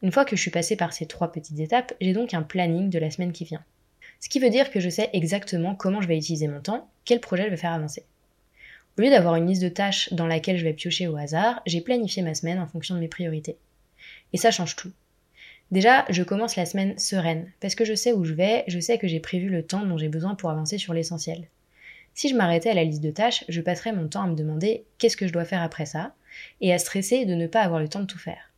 Une 0.00 0.12
fois 0.12 0.24
que 0.24 0.36
je 0.36 0.40
suis 0.40 0.52
passée 0.52 0.76
par 0.76 0.92
ces 0.92 1.06
trois 1.06 1.32
petites 1.32 1.58
étapes, 1.58 1.92
j'ai 2.00 2.12
donc 2.12 2.34
un 2.34 2.42
planning 2.42 2.88
de 2.88 3.00
la 3.00 3.10
semaine 3.10 3.32
qui 3.32 3.42
vient. 3.42 3.64
Ce 4.20 4.28
qui 4.28 4.38
veut 4.38 4.48
dire 4.48 4.70
que 4.70 4.78
je 4.78 4.88
sais 4.88 5.10
exactement 5.12 5.74
comment 5.74 6.00
je 6.00 6.06
vais 6.06 6.18
utiliser 6.18 6.46
mon 6.46 6.60
temps, 6.60 6.88
quel 7.04 7.18
projet 7.18 7.46
je 7.46 7.50
vais 7.50 7.56
faire 7.56 7.72
avancer. 7.72 8.04
Au 8.96 9.02
lieu 9.02 9.10
d'avoir 9.10 9.34
une 9.34 9.48
liste 9.48 9.62
de 9.62 9.68
tâches 9.68 10.12
dans 10.12 10.28
laquelle 10.28 10.56
je 10.56 10.64
vais 10.64 10.72
piocher 10.72 11.08
au 11.08 11.16
hasard, 11.16 11.62
j'ai 11.66 11.80
planifié 11.80 12.22
ma 12.22 12.34
semaine 12.34 12.60
en 12.60 12.68
fonction 12.68 12.94
de 12.94 13.00
mes 13.00 13.08
priorités. 13.08 13.56
Et 14.32 14.36
ça 14.36 14.52
change 14.52 14.76
tout. 14.76 14.92
Déjà, 15.70 16.04
je 16.08 16.22
commence 16.22 16.56
la 16.56 16.66
semaine 16.66 16.98
sereine, 16.98 17.50
parce 17.60 17.74
que 17.74 17.84
je 17.84 17.94
sais 17.94 18.12
où 18.12 18.24
je 18.24 18.34
vais, 18.34 18.64
je 18.66 18.80
sais 18.80 18.98
que 18.98 19.06
j'ai 19.06 19.20
prévu 19.20 19.48
le 19.48 19.62
temps 19.62 19.86
dont 19.86 19.98
j'ai 19.98 20.08
besoin 20.08 20.34
pour 20.34 20.50
avancer 20.50 20.78
sur 20.78 20.94
l'essentiel. 20.94 21.48
Si 22.14 22.28
je 22.28 22.34
m'arrêtais 22.34 22.70
à 22.70 22.74
la 22.74 22.84
liste 22.84 23.02
de 23.02 23.10
tâches, 23.10 23.44
je 23.48 23.60
passerais 23.60 23.92
mon 23.92 24.08
temps 24.08 24.22
à 24.22 24.26
me 24.26 24.34
demander 24.34 24.84
qu'est-ce 24.98 25.16
que 25.16 25.28
je 25.28 25.32
dois 25.32 25.44
faire 25.44 25.62
après 25.62 25.86
ça, 25.86 26.14
et 26.60 26.72
à 26.72 26.78
stresser 26.78 27.24
de 27.24 27.34
ne 27.34 27.46
pas 27.46 27.62
avoir 27.62 27.80
le 27.80 27.88
temps 27.88 28.00
de 28.00 28.06
tout 28.06 28.18
faire. 28.18 28.50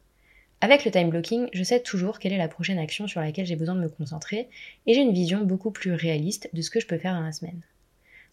Avec 0.63 0.85
le 0.85 0.93
time 0.93 1.11
blocking, 1.11 1.49
je 1.53 1.65
sais 1.65 1.81
toujours 1.81 2.19
quelle 2.19 2.33
est 2.33 2.39
la 2.39 2.49
prochaine 2.49 2.79
action 2.79 3.09
sur 3.09 3.21
laquelle 3.21 3.47
j'ai 3.47 3.57
besoin 3.57 3.75
de 3.75 3.81
me 3.81 3.89
concentrer 3.89 4.49
et 4.87 4.95
j'ai 4.95 5.01
une 5.01 5.13
vision 5.13 5.41
beaucoup 5.43 5.73
plus 5.73 5.93
réaliste 5.93 6.49
de 6.53 6.63
ce 6.63 6.71
que 6.71 6.79
je 6.79 6.87
peux 6.87 6.99
faire 6.99 7.15
dans 7.15 7.25
la 7.25 7.33
semaine. 7.33 7.61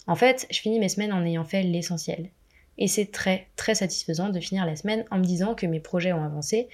En 0.06 0.16
fait, 0.16 0.46
je 0.52 0.60
finis 0.60 0.80
mes 0.80 0.90
semaines 0.90 1.12
en 1.12 1.26
ayant 1.26 1.44
fait 1.44 1.64
l'essentiel. 1.64 2.30
Et 2.78 2.88
c'est 2.88 3.12
très 3.12 3.48
très 3.56 3.74
satisfaisant 3.74 4.30
de 4.30 4.40
finir 4.40 4.66
la 4.66 4.76
semaine 4.76 5.06
en 5.10 5.18
me 5.18 5.24
disant 5.24 5.56
que 5.56 5.66
mes 5.66 5.80
projets 5.80 6.14
ont 6.14 6.24
avancé 6.24 6.70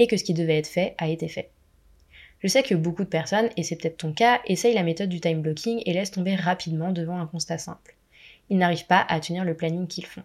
et 0.00 0.08
que 0.08 0.16
ce 0.16 0.24
qui 0.24 0.34
devait 0.34 0.58
être 0.58 0.66
fait 0.66 0.96
a 0.98 1.08
été 1.08 1.28
fait. 1.28 1.50
Je 2.40 2.48
sais 2.48 2.62
que 2.62 2.74
beaucoup 2.74 3.04
de 3.04 3.08
personnes, 3.08 3.50
et 3.56 3.62
c'est 3.62 3.76
peut-être 3.76 3.98
ton 3.98 4.12
cas, 4.12 4.40
essayent 4.46 4.74
la 4.74 4.82
méthode 4.82 5.10
du 5.10 5.20
time 5.20 5.42
blocking 5.42 5.82
et 5.84 5.92
laissent 5.92 6.10
tomber 6.10 6.34
rapidement 6.34 6.90
devant 6.90 7.20
un 7.20 7.26
constat 7.26 7.58
simple. 7.58 7.94
Ils 8.48 8.56
n'arrivent 8.56 8.86
pas 8.86 9.04
à 9.08 9.20
tenir 9.20 9.44
le 9.44 9.54
planning 9.54 9.86
qu'ils 9.86 10.06
font. 10.06 10.22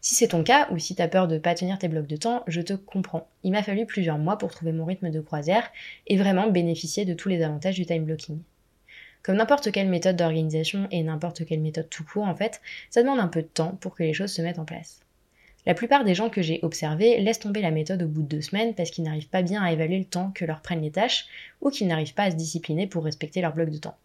Si 0.00 0.16
c'est 0.16 0.28
ton 0.28 0.42
cas, 0.42 0.68
ou 0.72 0.78
si 0.78 0.96
t'as 0.96 1.06
peur 1.06 1.28
de 1.28 1.38
pas 1.38 1.54
tenir 1.54 1.78
tes 1.78 1.86
blocs 1.86 2.08
de 2.08 2.16
temps, 2.16 2.42
je 2.48 2.60
te 2.60 2.72
comprends. 2.72 3.28
Il 3.44 3.52
m'a 3.52 3.62
fallu 3.62 3.86
plusieurs 3.86 4.18
mois 4.18 4.36
pour 4.36 4.50
trouver 4.50 4.72
mon 4.72 4.84
rythme 4.84 5.10
de 5.10 5.20
croisière 5.20 5.70
et 6.08 6.16
vraiment 6.16 6.50
bénéficier 6.50 7.04
de 7.04 7.14
tous 7.14 7.28
les 7.28 7.42
avantages 7.44 7.76
du 7.76 7.86
time 7.86 8.04
blocking. 8.04 8.40
Comme 9.22 9.36
n'importe 9.36 9.70
quelle 9.70 9.88
méthode 9.88 10.16
d'organisation 10.16 10.88
et 10.90 11.04
n'importe 11.04 11.46
quelle 11.46 11.60
méthode 11.60 11.88
tout 11.88 12.04
court 12.04 12.24
en 12.26 12.34
fait, 12.34 12.60
ça 12.90 13.02
demande 13.02 13.20
un 13.20 13.28
peu 13.28 13.42
de 13.42 13.46
temps 13.46 13.78
pour 13.80 13.94
que 13.94 14.02
les 14.02 14.12
choses 14.14 14.32
se 14.32 14.42
mettent 14.42 14.58
en 14.58 14.64
place. 14.64 15.00
La 15.64 15.74
plupart 15.74 16.04
des 16.04 16.14
gens 16.14 16.28
que 16.28 16.42
j'ai 16.42 16.58
observés 16.62 17.20
laissent 17.20 17.38
tomber 17.38 17.60
la 17.60 17.70
méthode 17.70 18.02
au 18.02 18.08
bout 18.08 18.22
de 18.22 18.26
deux 18.26 18.40
semaines 18.40 18.74
parce 18.74 18.90
qu'ils 18.90 19.04
n'arrivent 19.04 19.28
pas 19.28 19.42
bien 19.42 19.62
à 19.62 19.72
évaluer 19.72 19.98
le 19.98 20.04
temps 20.04 20.32
que 20.34 20.44
leur 20.44 20.60
prennent 20.60 20.82
les 20.82 20.90
tâches 20.90 21.26
ou 21.60 21.70
qu'ils 21.70 21.86
n'arrivent 21.86 22.14
pas 22.14 22.24
à 22.24 22.30
se 22.32 22.36
discipliner 22.36 22.88
pour 22.88 23.04
respecter 23.04 23.40
leur 23.40 23.54
bloc 23.54 23.70
de 23.70 23.78
temps. 23.78 23.96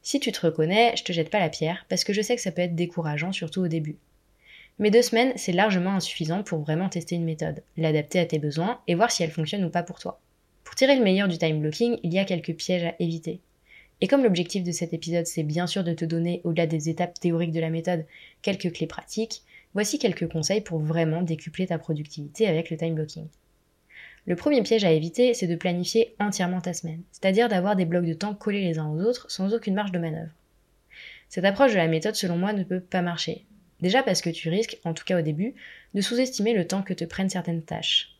Si 0.00 0.20
tu 0.20 0.32
te 0.32 0.40
reconnais, 0.40 0.94
je 0.96 1.04
te 1.04 1.12
jette 1.12 1.30
pas 1.30 1.38
la 1.38 1.50
pierre 1.50 1.84
parce 1.90 2.04
que 2.04 2.14
je 2.14 2.22
sais 2.22 2.34
que 2.34 2.40
ça 2.42 2.50
peut 2.50 2.62
être 2.62 2.74
décourageant 2.74 3.32
surtout 3.32 3.60
au 3.60 3.68
début. 3.68 3.96
Mais 4.78 4.90
deux 4.90 5.02
semaines, 5.02 5.34
c'est 5.36 5.52
largement 5.52 5.96
insuffisant 5.96 6.42
pour 6.42 6.60
vraiment 6.60 6.88
tester 6.88 7.14
une 7.14 7.24
méthode, 7.24 7.62
l'adapter 7.76 8.18
à 8.18 8.26
tes 8.26 8.38
besoins 8.38 8.80
et 8.88 8.94
voir 8.94 9.10
si 9.10 9.22
elle 9.22 9.30
fonctionne 9.30 9.64
ou 9.64 9.70
pas 9.70 9.82
pour 9.82 9.98
toi. 9.98 10.18
Pour 10.64 10.74
tirer 10.74 10.96
le 10.96 11.04
meilleur 11.04 11.28
du 11.28 11.36
time 11.36 11.60
blocking, 11.60 11.98
il 12.02 12.14
y 12.14 12.18
a 12.18 12.24
quelques 12.24 12.54
pièges 12.54 12.84
à 12.84 12.94
éviter. 12.98 13.40
Et 14.00 14.08
comme 14.08 14.24
l'objectif 14.24 14.64
de 14.64 14.72
cet 14.72 14.94
épisode, 14.94 15.26
c'est 15.26 15.42
bien 15.42 15.66
sûr 15.66 15.84
de 15.84 15.92
te 15.92 16.06
donner, 16.06 16.40
au-delà 16.44 16.66
des 16.66 16.88
étapes 16.88 17.20
théoriques 17.20 17.52
de 17.52 17.60
la 17.60 17.70
méthode, 17.70 18.06
quelques 18.40 18.72
clés 18.72 18.86
pratiques, 18.86 19.42
voici 19.74 19.98
quelques 19.98 20.28
conseils 20.28 20.60
pour 20.60 20.78
vraiment 20.78 21.22
décupler 21.22 21.66
ta 21.66 21.78
productivité 21.78 22.46
avec 22.46 22.70
le 22.70 22.76
time 22.76 22.94
blocking. 22.94 23.26
Le 24.26 24.36
premier 24.36 24.62
piège 24.62 24.84
à 24.84 24.92
éviter, 24.92 25.34
c'est 25.34 25.48
de 25.48 25.56
planifier 25.56 26.14
entièrement 26.20 26.60
ta 26.60 26.72
semaine, 26.72 27.02
c'est-à-dire 27.10 27.48
d'avoir 27.48 27.74
des 27.74 27.84
blocs 27.84 28.06
de 28.06 28.14
temps 28.14 28.34
collés 28.34 28.62
les 28.62 28.78
uns 28.78 28.88
aux 28.88 29.02
autres 29.02 29.30
sans 29.30 29.52
aucune 29.52 29.74
marge 29.74 29.92
de 29.92 29.98
manœuvre. 29.98 30.32
Cette 31.28 31.44
approche 31.44 31.72
de 31.72 31.78
la 31.78 31.88
méthode, 31.88 32.14
selon 32.14 32.36
moi, 32.36 32.52
ne 32.52 32.62
peut 32.62 32.80
pas 32.80 33.02
marcher. 33.02 33.44
Déjà 33.80 34.02
parce 34.02 34.20
que 34.20 34.30
tu 34.30 34.48
risques, 34.48 34.78
en 34.84 34.94
tout 34.94 35.04
cas 35.04 35.18
au 35.18 35.22
début, 35.22 35.54
de 35.94 36.00
sous-estimer 36.00 36.54
le 36.54 36.66
temps 36.66 36.82
que 36.82 36.94
te 36.94 37.04
prennent 37.04 37.30
certaines 37.30 37.62
tâches. 37.62 38.16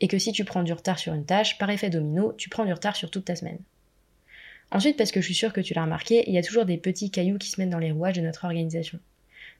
Et 0.00 0.06
que 0.06 0.18
si 0.18 0.30
tu 0.30 0.44
prends 0.44 0.62
du 0.62 0.72
retard 0.72 0.98
sur 0.98 1.12
une 1.14 1.26
tâche, 1.26 1.58
par 1.58 1.70
effet 1.70 1.90
domino, 1.90 2.32
tu 2.34 2.48
prends 2.48 2.64
du 2.64 2.72
retard 2.72 2.94
sur 2.94 3.10
toute 3.10 3.24
ta 3.24 3.34
semaine. 3.34 3.58
Ensuite, 4.70 4.96
parce 4.96 5.10
que 5.10 5.20
je 5.20 5.26
suis 5.26 5.34
sûre 5.34 5.52
que 5.52 5.60
tu 5.60 5.74
l'as 5.74 5.82
remarqué, 5.82 6.22
il 6.28 6.34
y 6.34 6.38
a 6.38 6.42
toujours 6.42 6.64
des 6.64 6.76
petits 6.76 7.10
cailloux 7.10 7.38
qui 7.38 7.50
se 7.50 7.60
mettent 7.60 7.70
dans 7.70 7.78
les 7.78 7.90
rouages 7.90 8.16
de 8.16 8.20
notre 8.20 8.44
organisation. 8.44 9.00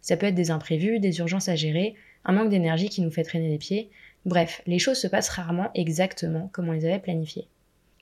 Ça 0.01 0.17
peut 0.17 0.27
être 0.27 0.35
des 0.35 0.51
imprévus, 0.51 1.01
des 1.01 1.19
urgences 1.19 1.49
à 1.49 1.57
gérer, 1.57 1.95
un 2.25 2.33
manque 2.33 2.51
d'énergie 2.51 2.89
qui 2.89 3.03
nous 3.03 3.11
fait 3.11 3.23
traîner 3.23 3.49
les 3.49 3.59
pieds. 3.59 3.91
Bref, 4.25 4.63
les 4.67 4.79
choses 4.79 4.99
se 4.99 5.07
passent 5.07 5.29
rarement 5.29 5.71
exactement 5.75 6.49
comme 6.53 6.69
on 6.69 6.73
les 6.73 6.85
avait 6.85 6.99
planifiées. 6.99 7.49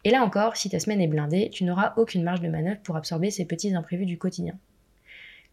Et 0.04 0.10
là 0.10 0.22
encore, 0.22 0.56
si 0.56 0.70
ta 0.70 0.78
semaine 0.78 1.00
est 1.00 1.08
blindée, 1.08 1.50
tu 1.50 1.64
n'auras 1.64 1.94
aucune 1.96 2.22
marge 2.22 2.40
de 2.40 2.48
manœuvre 2.48 2.80
pour 2.82 2.96
absorber 2.96 3.30
ces 3.30 3.44
petits 3.44 3.74
imprévus 3.74 4.06
du 4.06 4.18
quotidien. 4.18 4.58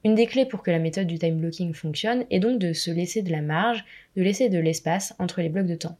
Une 0.04 0.14
des 0.14 0.28
clés 0.28 0.46
pour 0.46 0.62
que 0.62 0.70
la 0.70 0.80
méthode 0.80 1.08
du 1.08 1.18
time 1.18 1.40
blocking 1.40 1.74
fonctionne 1.74 2.26
est 2.30 2.40
donc 2.40 2.60
de 2.60 2.74
se 2.74 2.92
laisser 2.92 3.24
de 3.24 3.32
la 3.32 3.42
marge, 3.42 3.84
de 4.16 4.22
laisser 4.22 4.50
de 4.50 4.60
l'espace 4.60 5.16
entre 5.18 5.42
les 5.42 5.50
blocs 5.50 5.66
de 5.66 5.76
temps. 5.76 5.98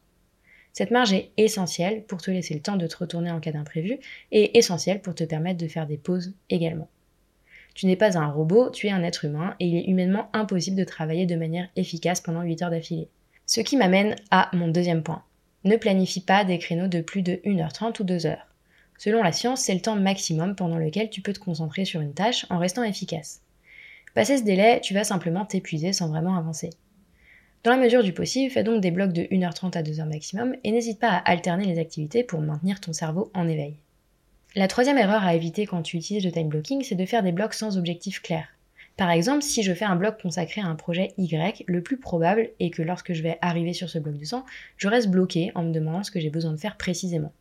Cette 0.72 0.92
marge 0.92 1.12
est 1.12 1.30
essentielle 1.36 2.04
pour 2.04 2.22
te 2.22 2.30
laisser 2.30 2.54
le 2.54 2.60
temps 2.60 2.76
de 2.76 2.86
te 2.86 2.98
retourner 2.98 3.30
en 3.30 3.40
cas 3.40 3.50
d'imprévu 3.50 3.98
et 4.30 4.58
essentielle 4.58 5.00
pour 5.00 5.14
te 5.14 5.24
permettre 5.24 5.58
de 5.58 5.68
faire 5.68 5.86
des 5.86 5.96
pauses 5.96 6.34
également. 6.50 6.88
Tu 7.76 7.84
n'es 7.84 7.96
pas 7.96 8.16
un 8.16 8.28
robot, 8.28 8.70
tu 8.70 8.86
es 8.86 8.90
un 8.90 9.02
être 9.02 9.26
humain 9.26 9.54
et 9.60 9.66
il 9.66 9.76
est 9.76 9.84
humainement 9.84 10.30
impossible 10.32 10.78
de 10.78 10.84
travailler 10.84 11.26
de 11.26 11.36
manière 11.36 11.68
efficace 11.76 12.22
pendant 12.22 12.40
8 12.40 12.62
heures 12.62 12.70
d'affilée. 12.70 13.10
Ce 13.44 13.60
qui 13.60 13.76
m'amène 13.76 14.16
à 14.30 14.48
mon 14.54 14.68
deuxième 14.68 15.02
point. 15.02 15.22
Ne 15.64 15.76
planifie 15.76 16.22
pas 16.22 16.44
des 16.44 16.58
créneaux 16.58 16.88
de 16.88 17.02
plus 17.02 17.20
de 17.20 17.34
1h30 17.44 18.00
ou 18.00 18.04
2h. 18.06 18.38
Selon 18.96 19.22
la 19.22 19.30
science, 19.30 19.60
c'est 19.60 19.74
le 19.74 19.82
temps 19.82 19.94
maximum 19.94 20.56
pendant 20.56 20.78
lequel 20.78 21.10
tu 21.10 21.20
peux 21.20 21.34
te 21.34 21.38
concentrer 21.38 21.84
sur 21.84 22.00
une 22.00 22.14
tâche 22.14 22.46
en 22.48 22.56
restant 22.56 22.82
efficace. 22.82 23.42
Passer 24.14 24.38
ce 24.38 24.44
délai, 24.44 24.80
tu 24.80 24.94
vas 24.94 25.04
simplement 25.04 25.44
t'épuiser 25.44 25.92
sans 25.92 26.08
vraiment 26.08 26.38
avancer. 26.38 26.70
Dans 27.62 27.72
la 27.72 27.76
mesure 27.76 28.02
du 28.02 28.14
possible, 28.14 28.50
fais 28.50 28.64
donc 28.64 28.80
des 28.80 28.90
blocs 28.90 29.12
de 29.12 29.24
1h30 29.24 29.76
à 29.76 29.82
2h 29.82 30.08
maximum 30.08 30.56
et 30.64 30.72
n'hésite 30.72 30.98
pas 30.98 31.10
à 31.10 31.30
alterner 31.30 31.66
les 31.66 31.78
activités 31.78 32.24
pour 32.24 32.40
maintenir 32.40 32.80
ton 32.80 32.94
cerveau 32.94 33.30
en 33.34 33.46
éveil. 33.46 33.76
La 34.58 34.68
troisième 34.68 34.96
erreur 34.96 35.22
à 35.22 35.34
éviter 35.34 35.66
quand 35.66 35.82
tu 35.82 35.98
utilises 35.98 36.24
le 36.24 36.32
time 36.32 36.48
blocking, 36.48 36.82
c'est 36.82 36.94
de 36.94 37.04
faire 37.04 37.22
des 37.22 37.30
blocs 37.30 37.52
sans 37.52 37.76
objectif 37.76 38.22
clair. 38.22 38.48
Par 38.96 39.10
exemple, 39.10 39.42
si 39.42 39.62
je 39.62 39.74
fais 39.74 39.84
un 39.84 39.96
bloc 39.96 40.18
consacré 40.22 40.62
à 40.62 40.66
un 40.66 40.76
projet 40.76 41.12
Y, 41.18 41.62
le 41.66 41.82
plus 41.82 41.98
probable 41.98 42.48
est 42.58 42.70
que 42.70 42.80
lorsque 42.80 43.12
je 43.12 43.22
vais 43.22 43.36
arriver 43.42 43.74
sur 43.74 43.90
ce 43.90 43.98
bloc 43.98 44.16
de 44.16 44.24
temps, 44.24 44.46
je 44.78 44.88
reste 44.88 45.10
bloqué 45.10 45.52
en 45.56 45.62
me 45.62 45.74
demandant 45.74 46.02
ce 46.02 46.10
que 46.10 46.20
j'ai 46.20 46.30
besoin 46.30 46.52
de 46.52 46.56
faire 46.56 46.78
précisément. 46.78 47.34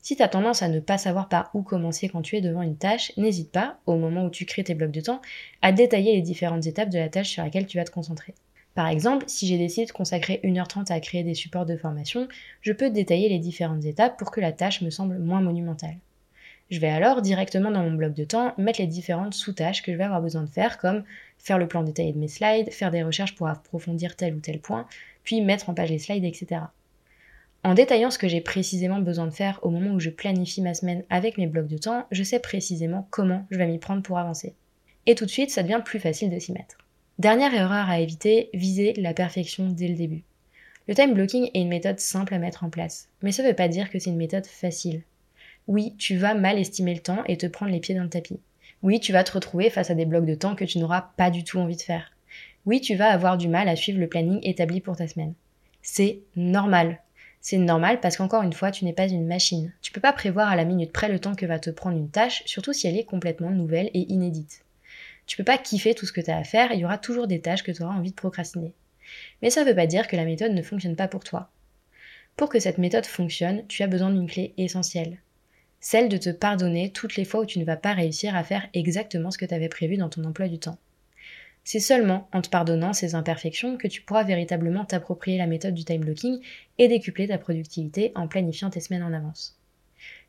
Si 0.00 0.16
tu 0.16 0.24
as 0.24 0.28
tendance 0.28 0.64
à 0.64 0.68
ne 0.68 0.80
pas 0.80 0.98
savoir 0.98 1.28
par 1.28 1.52
où 1.54 1.62
commencer 1.62 2.08
quand 2.08 2.22
tu 2.22 2.36
es 2.36 2.40
devant 2.40 2.62
une 2.62 2.76
tâche, 2.76 3.12
n'hésite 3.16 3.52
pas, 3.52 3.78
au 3.86 3.94
moment 3.94 4.24
où 4.24 4.30
tu 4.30 4.44
crées 4.44 4.64
tes 4.64 4.74
blocs 4.74 4.90
de 4.90 5.02
temps, 5.02 5.22
à 5.62 5.70
détailler 5.70 6.16
les 6.16 6.22
différentes 6.22 6.66
étapes 6.66 6.90
de 6.90 6.98
la 6.98 7.08
tâche 7.08 7.30
sur 7.30 7.44
laquelle 7.44 7.68
tu 7.68 7.76
vas 7.76 7.84
te 7.84 7.92
concentrer. 7.92 8.34
Par 8.74 8.88
exemple, 8.88 9.24
si 9.28 9.46
j'ai 9.46 9.56
décidé 9.56 9.86
de 9.86 9.92
consacrer 9.92 10.40
1h30 10.42 10.90
à 10.90 10.98
créer 10.98 11.22
des 11.22 11.34
supports 11.34 11.66
de 11.66 11.76
formation, 11.76 12.26
je 12.60 12.72
peux 12.72 12.90
détailler 12.90 13.28
les 13.28 13.38
différentes 13.38 13.84
étapes 13.84 14.18
pour 14.18 14.32
que 14.32 14.40
la 14.40 14.50
tâche 14.50 14.80
me 14.80 14.90
semble 14.90 15.16
moins 15.20 15.42
monumentale. 15.42 15.94
Je 16.70 16.78
vais 16.78 16.88
alors 16.88 17.20
directement 17.20 17.72
dans 17.72 17.82
mon 17.82 17.94
bloc 17.94 18.14
de 18.14 18.24
temps 18.24 18.54
mettre 18.56 18.80
les 18.80 18.86
différentes 18.86 19.34
sous-tâches 19.34 19.82
que 19.82 19.90
je 19.90 19.96
vais 19.96 20.04
avoir 20.04 20.22
besoin 20.22 20.42
de 20.42 20.48
faire, 20.48 20.78
comme 20.78 21.02
faire 21.36 21.58
le 21.58 21.66
plan 21.66 21.82
détaillé 21.82 22.12
de 22.12 22.18
mes 22.18 22.28
slides, 22.28 22.70
faire 22.70 22.92
des 22.92 23.02
recherches 23.02 23.34
pour 23.34 23.48
approfondir 23.48 24.14
tel 24.14 24.34
ou 24.34 24.40
tel 24.40 24.60
point, 24.60 24.86
puis 25.24 25.40
mettre 25.40 25.68
en 25.68 25.74
page 25.74 25.90
les 25.90 25.98
slides, 25.98 26.24
etc. 26.24 26.62
En 27.64 27.74
détaillant 27.74 28.10
ce 28.10 28.18
que 28.18 28.28
j'ai 28.28 28.40
précisément 28.40 29.00
besoin 29.00 29.26
de 29.26 29.32
faire 29.32 29.58
au 29.62 29.70
moment 29.70 29.90
où 29.90 30.00
je 30.00 30.10
planifie 30.10 30.62
ma 30.62 30.74
semaine 30.74 31.04
avec 31.10 31.38
mes 31.38 31.48
blocs 31.48 31.66
de 31.66 31.76
temps, 31.76 32.06
je 32.12 32.22
sais 32.22 32.38
précisément 32.38 33.06
comment 33.10 33.44
je 33.50 33.58
vais 33.58 33.66
m'y 33.66 33.78
prendre 33.78 34.02
pour 34.02 34.18
avancer. 34.18 34.54
Et 35.06 35.16
tout 35.16 35.26
de 35.26 35.30
suite, 35.30 35.50
ça 35.50 35.62
devient 35.62 35.82
plus 35.84 35.98
facile 35.98 36.30
de 36.30 36.38
s'y 36.38 36.52
mettre. 36.52 36.78
Dernière 37.18 37.52
erreur 37.52 37.90
à 37.90 38.00
éviter, 38.00 38.48
viser 38.54 38.92
la 38.94 39.12
perfection 39.12 39.68
dès 39.68 39.88
le 39.88 39.96
début. 39.96 40.22
Le 40.88 40.94
time 40.94 41.14
blocking 41.14 41.50
est 41.52 41.60
une 41.60 41.68
méthode 41.68 42.00
simple 42.00 42.32
à 42.32 42.38
mettre 42.38 42.64
en 42.64 42.70
place, 42.70 43.08
mais 43.22 43.32
ça 43.32 43.42
ne 43.42 43.48
veut 43.48 43.54
pas 43.54 43.68
dire 43.68 43.90
que 43.90 43.98
c'est 43.98 44.10
une 44.10 44.16
méthode 44.16 44.46
facile. 44.46 45.02
Oui, 45.70 45.94
tu 45.98 46.16
vas 46.16 46.34
mal 46.34 46.58
estimer 46.58 46.94
le 46.94 47.00
temps 47.00 47.22
et 47.28 47.36
te 47.36 47.46
prendre 47.46 47.70
les 47.70 47.78
pieds 47.78 47.94
dans 47.94 48.02
le 48.02 48.08
tapis. 48.08 48.40
Oui, 48.82 48.98
tu 48.98 49.12
vas 49.12 49.22
te 49.22 49.30
retrouver 49.30 49.70
face 49.70 49.88
à 49.88 49.94
des 49.94 50.04
blocs 50.04 50.26
de 50.26 50.34
temps 50.34 50.56
que 50.56 50.64
tu 50.64 50.80
n'auras 50.80 51.12
pas 51.16 51.30
du 51.30 51.44
tout 51.44 51.60
envie 51.60 51.76
de 51.76 51.82
faire. 51.82 52.10
Oui, 52.66 52.80
tu 52.80 52.96
vas 52.96 53.08
avoir 53.08 53.38
du 53.38 53.46
mal 53.46 53.68
à 53.68 53.76
suivre 53.76 54.00
le 54.00 54.08
planning 54.08 54.40
établi 54.42 54.80
pour 54.80 54.96
ta 54.96 55.06
semaine. 55.06 55.32
C'est 55.80 56.22
normal. 56.34 56.98
C'est 57.40 57.56
normal 57.56 58.00
parce 58.00 58.16
qu'encore 58.16 58.42
une 58.42 58.52
fois, 58.52 58.72
tu 58.72 58.84
n'es 58.84 58.92
pas 58.92 59.06
une 59.06 59.28
machine. 59.28 59.72
Tu 59.80 59.92
peux 59.92 60.00
pas 60.00 60.12
prévoir 60.12 60.48
à 60.48 60.56
la 60.56 60.64
minute 60.64 60.90
près 60.90 61.08
le 61.08 61.20
temps 61.20 61.36
que 61.36 61.46
va 61.46 61.60
te 61.60 61.70
prendre 61.70 61.96
une 61.96 62.10
tâche, 62.10 62.42
surtout 62.46 62.72
si 62.72 62.88
elle 62.88 62.98
est 62.98 63.04
complètement 63.04 63.50
nouvelle 63.50 63.90
et 63.94 64.12
inédite. 64.12 64.64
Tu 65.28 65.36
peux 65.36 65.44
pas 65.44 65.56
kiffer 65.56 65.94
tout 65.94 66.04
ce 66.04 66.12
que 66.12 66.20
tu 66.20 66.32
as 66.32 66.38
à 66.38 66.42
faire, 66.42 66.72
il 66.72 66.80
y 66.80 66.84
aura 66.84 66.98
toujours 66.98 67.28
des 67.28 67.42
tâches 67.42 67.62
que 67.62 67.70
tu 67.70 67.84
auras 67.84 67.94
envie 67.94 68.10
de 68.10 68.16
procrastiner. 68.16 68.72
Mais 69.40 69.50
ça 69.50 69.62
ne 69.62 69.68
veut 69.68 69.76
pas 69.76 69.86
dire 69.86 70.08
que 70.08 70.16
la 70.16 70.24
méthode 70.24 70.50
ne 70.50 70.62
fonctionne 70.62 70.96
pas 70.96 71.06
pour 71.06 71.22
toi. 71.22 71.48
Pour 72.36 72.48
que 72.48 72.58
cette 72.58 72.78
méthode 72.78 73.06
fonctionne, 73.06 73.64
tu 73.68 73.84
as 73.84 73.86
besoin 73.86 74.10
d'une 74.10 74.28
clé 74.28 74.52
essentielle 74.56 75.20
celle 75.80 76.08
de 76.08 76.18
te 76.18 76.30
pardonner 76.30 76.90
toutes 76.92 77.16
les 77.16 77.24
fois 77.24 77.40
où 77.40 77.46
tu 77.46 77.58
ne 77.58 77.64
vas 77.64 77.76
pas 77.76 77.94
réussir 77.94 78.36
à 78.36 78.44
faire 78.44 78.68
exactement 78.74 79.30
ce 79.30 79.38
que 79.38 79.46
tu 79.46 79.54
avais 79.54 79.68
prévu 79.68 79.96
dans 79.96 80.10
ton 80.10 80.24
emploi 80.24 80.48
du 80.48 80.58
temps. 80.58 80.78
C'est 81.64 81.80
seulement 81.80 82.28
en 82.32 82.42
te 82.42 82.48
pardonnant 82.48 82.92
ces 82.92 83.14
imperfections 83.14 83.76
que 83.76 83.88
tu 83.88 84.02
pourras 84.02 84.24
véritablement 84.24 84.84
t'approprier 84.84 85.38
la 85.38 85.46
méthode 85.46 85.74
du 85.74 85.84
time 85.84 86.00
blocking 86.00 86.40
et 86.78 86.88
décupler 86.88 87.28
ta 87.28 87.38
productivité 87.38 88.12
en 88.14 88.28
planifiant 88.28 88.70
tes 88.70 88.80
semaines 88.80 89.02
en 89.02 89.12
avance. 89.12 89.58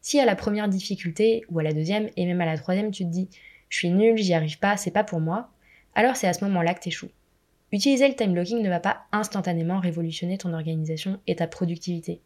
Si 0.02 0.20
à 0.20 0.26
la 0.26 0.36
première 0.36 0.68
difficulté, 0.68 1.44
ou 1.50 1.60
à 1.60 1.64
la 1.64 1.74
deuxième, 1.74 2.10
et 2.18 2.26
même 2.26 2.42
à 2.42 2.46
la 2.46 2.58
troisième, 2.58 2.92
tu 2.92 3.04
te 3.04 3.10
dis 3.10 3.30
je 3.70 3.78
suis 3.78 3.90
nul, 3.90 4.18
j'y 4.18 4.34
arrive 4.34 4.60
pas, 4.60 4.76
c'est 4.76 4.92
pas 4.92 5.06
pour 5.06 5.22
moi, 5.22 5.50
alors 5.96 6.16
c'est 6.16 6.28
à 6.28 6.34
ce 6.34 6.44
moment-là 6.44 6.74
que 6.74 6.82
t'échoues. 6.82 7.12
Utiliser 7.72 8.08
le 8.10 8.16
time 8.16 8.34
blocking 8.34 8.62
ne 8.62 8.70
va 8.70 8.82
pas 8.82 9.06
instantanément 9.14 9.80
révolutionner 9.80 10.38
ton 10.38 10.54
organisation 10.54 11.20
et 11.28 11.38
ta 11.38 11.48
productivité. 11.48 12.20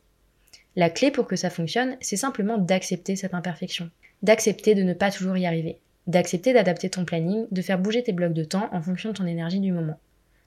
La 0.76 0.90
clé 0.90 1.10
pour 1.10 1.28
que 1.28 1.38
ça 1.38 1.50
fonctionne, 1.50 1.96
c'est 2.02 2.18
simplement 2.18 2.58
d'accepter 2.58 3.16
cette 3.16 3.34
imperfection, 3.34 3.90
d'accepter 4.24 4.76
de 4.76 4.84
ne 4.84 4.94
pas 4.94 5.12
toujours 5.12 5.38
y 5.38 5.46
arriver, 5.46 5.80
d'accepter 6.08 6.52
d'adapter 6.52 6.90
ton 6.90 7.06
planning, 7.06 7.48
de 7.50 7.62
faire 7.62 7.80
bouger 7.80 8.04
tes 8.04 8.12
blocs 8.12 8.34
de 8.34 8.44
temps 8.44 8.70
en 8.74 8.82
fonction 8.82 9.12
de 9.12 9.16
ton 9.16 9.26
énergie 9.26 9.62
du 9.62 9.72
moment, 9.72 10.00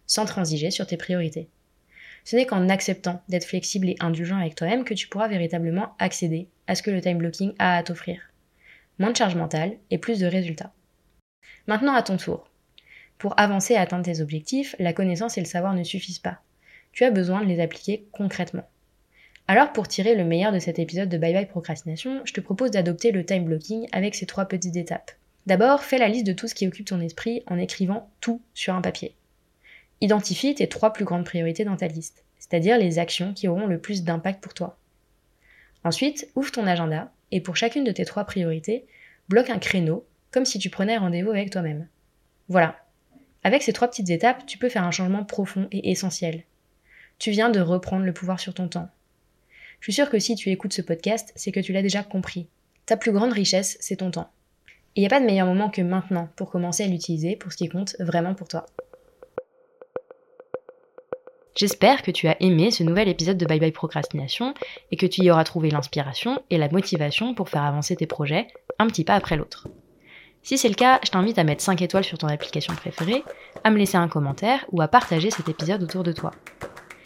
sans 0.06 0.26
transiger 0.26 0.70
sur 0.70 0.87
tes 0.87 0.99
priorités. 0.99 1.49
Ce 2.25 2.37
n'est 2.37 2.44
qu'en 2.44 2.68
acceptant 2.68 3.23
d'être 3.28 3.47
flexible 3.47 3.88
et 3.88 3.97
indulgent 4.00 4.37
avec 4.37 4.54
toi-même 4.54 4.85
que 4.85 4.92
tu 4.92 5.08
pourras 5.08 5.28
véritablement 5.28 5.94
accéder 5.99 6.49
à 6.66 6.75
ce 6.75 6.82
que 6.82 6.90
le 6.90 7.00
time 7.00 7.16
blocking 7.16 7.54
a 7.58 7.78
à 7.78 7.82
t'offrir. 7.82 8.20
Moins 8.99 9.12
de 9.12 9.16
charge 9.16 9.37
mentale 9.37 9.78
et 9.90 9.97
plus 9.97 10.18
de 10.18 10.26
résultats. 10.26 10.73
Maintenant 11.66 11.94
à 11.94 12.02
ton 12.02 12.18
tour. 12.18 12.50
Pour 13.16 13.38
avancer 13.40 13.75
et 13.75 13.78
atteindre 13.78 14.04
tes 14.04 14.20
objectifs, 14.20 14.76
la 14.78 14.92
connaissance 14.92 15.38
et 15.38 15.40
le 15.40 15.47
savoir 15.47 15.73
ne 15.75 15.85
suffisent 15.85 16.18
pas. 16.18 16.42
Tu 16.92 17.04
as 17.04 17.11
besoin 17.11 17.42
de 17.42 17.47
les 17.47 17.61
appliquer 17.61 18.06
concrètement. 18.12 18.68
Alors 19.50 19.73
pour 19.73 19.88
tirer 19.88 20.14
le 20.14 20.25
meilleur 20.25 20.52
de 20.52 20.59
cet 20.59 20.78
épisode 20.78 21.09
de 21.09 21.17
Bye 21.17 21.33
Bye 21.33 21.47
Procrastination, 21.47 22.21
je 22.26 22.35
te 22.35 22.40
propose 22.43 22.71
d'adopter 22.71 23.12
le 23.12 23.25
time 23.25 23.47
blocking 23.47 23.88
avec 23.93 24.14
ces 24.14 24.26
trois 24.26 24.45
petites 24.45 24.76
étapes. 24.76 25.11
D'abord, 25.47 25.83
fais 25.83 25.97
la 25.97 26.09
liste 26.09 26.26
de 26.26 26.35
tout 26.35 26.49
ce 26.49 26.55
qui 26.55 26.69
occupe 26.69 26.88
ton 26.88 27.00
esprit 27.00 27.43
en 27.47 27.57
écrivant 27.57 28.11
tout 28.21 28.43
sur 28.52 28.75
un 28.75 28.83
papier. 28.83 29.14
Identifie 30.02 30.55
tes 30.55 30.69
trois 30.69 30.93
plus 30.93 31.07
grandes 31.07 31.25
priorités 31.25 31.64
dans 31.64 31.78
ta 31.78 31.87
liste, 31.87 32.25
c'est-à-dire 32.38 32.76
les 32.76 32.99
actions 32.99 33.33
qui 33.33 33.49
auront 33.49 33.67
le 33.67 33.78
plus 33.78 34.05
d'impact 34.05 34.43
pour 34.43 34.52
toi. 34.52 34.76
Ensuite, 35.83 36.28
ouvre 36.35 36.52
ton 36.52 36.67
agenda 36.67 37.11
et 37.33 37.40
pour 37.40 37.57
chacune 37.57 37.85
de 37.85 37.93
tes 37.93 38.05
trois 38.05 38.25
priorités, 38.25 38.85
bloque 39.31 39.49
un 39.49 39.59
créneau 39.59 40.05
comme 40.31 40.45
si 40.45 40.59
tu 40.59 40.69
prenais 40.69 40.99
rendez-vous 40.99 41.31
avec 41.31 41.49
toi-même. 41.49 41.88
Voilà. 42.50 42.76
Avec 43.45 43.62
ces 43.62 43.73
trois 43.73 43.88
petites 43.88 44.11
étapes, 44.11 44.45
tu 44.45 44.59
peux 44.59 44.69
faire 44.69 44.85
un 44.85 44.90
changement 44.90 45.25
profond 45.25 45.69
et 45.73 45.90
essentiel. 45.90 46.43
Tu 47.19 47.31
viens 47.31 47.49
de 47.49 47.61
reprendre 47.61 48.05
le 48.05 48.12
pouvoir 48.12 48.40
sur 48.40 48.52
ton 48.52 48.69
temps. 48.69 48.90
Je 49.80 49.87
suis 49.87 49.92
sûre 49.92 50.11
que 50.11 50.18
si 50.18 50.35
tu 50.35 50.50
écoutes 50.50 50.73
ce 50.73 50.82
podcast, 50.82 51.32
c'est 51.37 51.52
que 51.52 51.61
tu 51.61 51.73
l'as 51.73 51.82
déjà 51.82 52.02
compris. 52.02 52.49
Ta 52.87 52.97
plus 52.97 53.12
grande 53.12 53.32
richesse, 53.32 53.76
c'est 53.80 53.97
ton 53.97 54.11
temps. 54.11 54.30
Il 54.97 55.00
n'y 55.00 55.06
a 55.06 55.11
pas 55.11 55.20
de 55.20 55.26
meilleur 55.26 55.47
moment 55.47 55.70
que 55.70 55.82
maintenant 55.82 56.28
pour 56.37 56.50
commencer 56.50 56.82
à 56.82 56.88
l'utiliser 56.88 57.37
pour 57.37 57.52
ce 57.52 57.56
qui 57.56 57.68
compte 57.68 57.94
vraiment 58.00 58.35
pour 58.35 58.49
toi. 58.49 58.66
J'espère 61.54 62.02
que 62.02 62.11
tu 62.11 62.28
as 62.28 62.37
aimé 62.40 62.70
ce 62.70 62.85
nouvel 62.85 63.08
épisode 63.08 63.37
de 63.37 63.47
Bye 63.47 63.58
Bye 63.58 63.73
Procrastination 63.73 64.54
et 64.92 64.97
que 64.97 65.06
tu 65.06 65.23
y 65.23 65.30
auras 65.30 65.44
trouvé 65.44 65.70
l'inspiration 65.70 66.40
et 66.50 66.58
la 66.58 66.68
motivation 66.68 67.35
pour 67.35 67.49
faire 67.49 67.64
avancer 67.64 67.97
tes 67.97 68.06
projets 68.06 68.47
un 68.78 68.87
petit 68.87 69.04
pas 69.04 69.14
après 69.14 69.37
l'autre. 69.37 69.68
Si 70.42 70.56
c'est 70.56 70.68
le 70.68 70.75
cas, 70.75 71.00
je 71.04 71.11
t'invite 71.11 71.38
à 71.38 71.44
mettre 71.44 71.62
5 71.62 71.82
étoiles 71.82 72.04
sur 72.04 72.16
ton 72.16 72.28
application 72.28 72.75
préférée, 72.75 73.25
à 73.64 73.70
me 73.70 73.76
laisser 73.76 73.97
un 73.97 74.08
commentaire 74.08 74.64
ou 74.70 74.80
à 74.80 74.88
partager 74.88 75.30
cet 75.30 75.49
épisode 75.49 75.82
autour 75.82 76.04
de 76.04 76.12
toi. 76.12 76.30